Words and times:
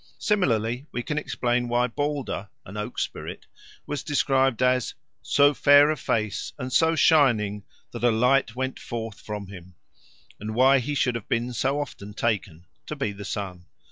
Similarly 0.17 0.87
we 0.91 1.03
can 1.03 1.19
explain 1.19 1.67
why 1.69 1.85
Balder, 1.85 2.49
an 2.65 2.75
oak 2.75 2.97
spirit, 2.97 3.45
was 3.85 4.01
described 4.01 4.63
as 4.63 4.95
"so 5.21 5.53
fair 5.53 5.91
of 5.91 5.99
face 5.99 6.53
and 6.57 6.73
so 6.73 6.95
shining 6.95 7.61
that 7.91 8.03
a 8.03 8.09
light 8.09 8.55
went 8.55 8.79
forth 8.79 9.19
from 9.21 9.45
him," 9.49 9.75
and 10.39 10.55
why 10.55 10.79
he 10.79 10.95
should 10.95 11.13
have 11.13 11.29
been 11.29 11.53
so 11.53 11.79
often 11.79 12.15
taken 12.15 12.65
to 12.87 12.95
be 12.95 13.11
the 13.11 13.23
sun. 13.25 13.67